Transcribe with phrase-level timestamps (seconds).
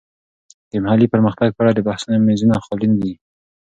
[0.71, 3.13] د محلي پرمختګ په اړه د بحثونو میزونه خالي نه وي.